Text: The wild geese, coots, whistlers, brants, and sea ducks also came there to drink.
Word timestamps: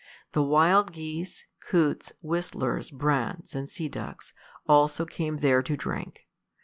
The 0.31 0.41
wild 0.41 0.93
geese, 0.93 1.45
coots, 1.59 2.11
whistlers, 2.23 2.89
brants, 2.89 3.53
and 3.53 3.69
sea 3.69 3.87
ducks 3.87 4.33
also 4.67 5.05
came 5.05 5.37
there 5.37 5.61
to 5.61 5.77
drink. 5.77 6.27